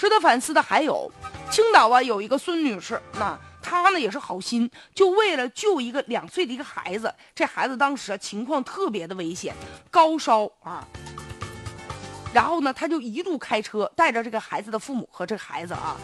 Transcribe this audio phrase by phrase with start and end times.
[0.00, 1.12] 值得反思的还有，
[1.50, 9.54] 青岛啊有一个孙女士，那她呢也是好心，就为了救一个两岁的一个孩子，这孩子当时啊情况特别的危险，
[9.90, 10.88] 高烧啊。
[12.32, 15.94] 然后呢，他就一路开车带着这个孩子的父母和这个孩子啊，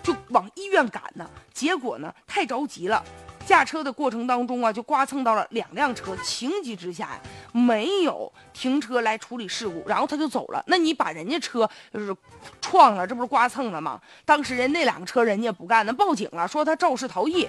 [0.00, 1.28] 就往医院赶呢。
[1.52, 3.04] 结果呢，太着急了。
[3.44, 7.20] 驾车的过程当中啊，就刮蹭到了两辆车，情急之下呀，
[7.56, 10.60] 没有停车来处理事故，然后他就走了。
[10.66, 12.14] 那你把人家车就是
[12.60, 14.00] 撞了，这不是刮蹭了吗？
[14.24, 17.48] 当时人那两个车人家不干，那报警了，说他肇事逃逸。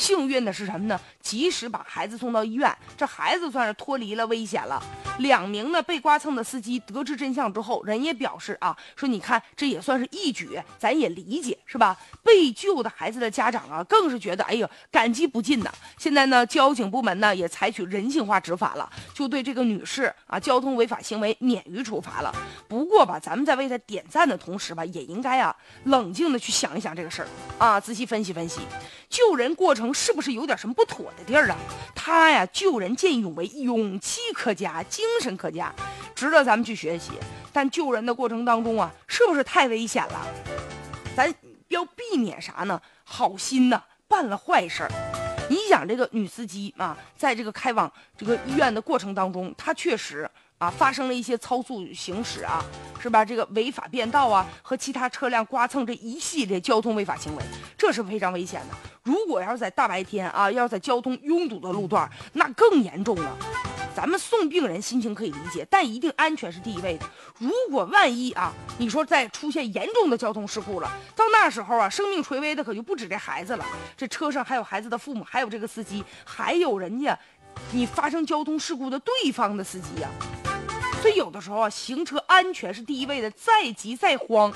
[0.00, 0.98] 幸运的是什么呢？
[1.20, 4.82] 及时把孩子送到医院，这孩子算是脱离了危险了。
[5.18, 11.96] 两名呢被刮蹭的司机得知真相之后，人也表示啊，说你看这也算是义举，咱也理解是吧？
[12.24, 15.30] 被救的孩子的家长啊，更是觉得哎呀感激。
[15.30, 22.34] 不进的，现在呢，交警部门呢也采取人性化执法了，就对这个女士啊交通违法行为免于处罚了。
[22.66, 25.54] 不过吧，咱们在为她点赞的同时吧，也应该啊
[25.84, 27.28] 冷静的去想一想这个事儿
[27.58, 28.60] 啊，仔细分析分析，
[29.10, 31.56] 救人过程是不是有点什么不妥的地儿啊？
[31.96, 35.74] 他呀救人见义勇为，勇气可嘉，精神可嘉，
[36.14, 37.10] 值得咱们去学习。
[37.52, 40.26] 但救人的过程当中啊，是不是太危险了？
[41.16, 41.34] 咱
[41.66, 42.80] 要避免啥呢？
[43.02, 45.09] 好心呐，办了坏事儿。
[45.50, 52.64] 你想这个女司机啊，在这个开往这个医院的过程当中，她确实啊发生了一些超速行驶啊，
[53.02, 53.24] 是吧？
[53.24, 57.42] 这个违法变道啊，和其他车辆刮蹭这一系列交通违法行为，
[57.76, 58.76] 这是非常危险的。
[59.02, 63.36] 如果要是在大白天啊，要是在交通拥堵的路段，那更严重了。
[63.94, 67.04] 咱们送病人心情可以理解，但一定安全是第一位的。
[67.38, 73.64] 如果万一啊，你说再出现严重的交通事故了，到那时候啊，生命垂危的可就不止这孩子了，
[73.96, 77.18] 这车上还有孩子的父母，还有这个司机，还有人家，
[77.72, 80.08] 你发生交通事故的对方的司机呀。
[81.02, 84.52] 所以有的时候啊，行车安全是第一位的，再急再慌，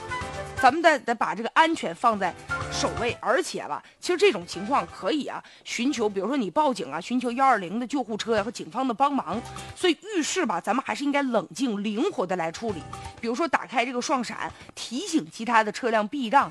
[0.65, 2.35] 咱们得得把这个安全放在。
[2.73, 9.39] 首位，而且吧，其实这种情况可以啊，寻求，比如说你报警啊，寻求幺二零的救护车呀和警方的帮忙。
[9.77, 12.83] 所以遇事吧，咱们还是应该冷静灵活的来处理。
[13.21, 16.51] 比如说打开这个双闪，提醒其他的车辆避让，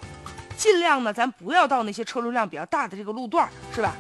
[0.56, 3.96] 尽量呢，咱不要到那些车流量比较大的这个路段，是吧？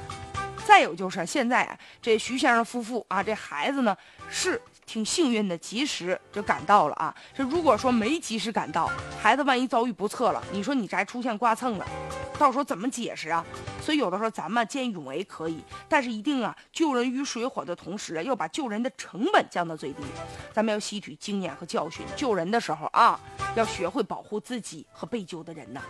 [0.66, 3.96] 再有就是现在啊，这徐先生夫妇啊，这孩子呢
[4.30, 4.62] 是。
[4.86, 7.16] 挺幸运的，及时就赶到了啊！
[7.34, 11.88] 这如果说没及时赶到，孩子万一遭遇不测了，你说你这还出现刮蹭了，
[12.38, 13.44] 到时候怎么解释啊？
[13.82, 20.04] 所以有的时候咱们见义勇为可以，但是一定啊，救人于水火的同时，要把救人的成本降到最低。
[20.52, 23.18] 咱们要吸取经验和教训，救人的时候啊，
[23.56, 25.82] 要学会保护自己和被救的人呐。